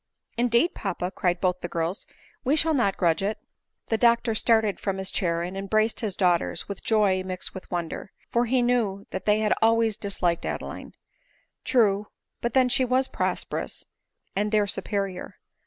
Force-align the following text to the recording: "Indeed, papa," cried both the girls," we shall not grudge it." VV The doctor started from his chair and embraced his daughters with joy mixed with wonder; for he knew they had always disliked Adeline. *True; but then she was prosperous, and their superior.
"Indeed, 0.37 0.73
papa," 0.73 1.11
cried 1.11 1.39
both 1.39 1.59
the 1.59 1.67
girls," 1.67 2.07
we 2.43 2.55
shall 2.55 2.73
not 2.73 2.97
grudge 2.97 3.21
it." 3.21 3.37
VV 3.37 3.45
The 3.89 3.97
doctor 3.99 4.33
started 4.33 4.79
from 4.79 4.97
his 4.97 5.11
chair 5.11 5.43
and 5.43 5.55
embraced 5.55 5.99
his 5.99 6.15
daughters 6.15 6.67
with 6.67 6.81
joy 6.83 7.21
mixed 7.21 7.53
with 7.53 7.69
wonder; 7.69 8.11
for 8.31 8.45
he 8.47 8.63
knew 8.63 9.05
they 9.11 9.41
had 9.41 9.53
always 9.61 9.97
disliked 9.97 10.43
Adeline. 10.43 10.95
*True; 11.63 12.07
but 12.41 12.55
then 12.55 12.67
she 12.67 12.83
was 12.83 13.07
prosperous, 13.09 13.85
and 14.35 14.51
their 14.51 14.65
superior. 14.65 15.37